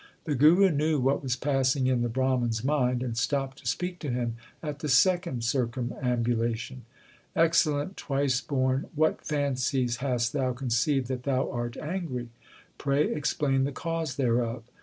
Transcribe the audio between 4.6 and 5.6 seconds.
at the second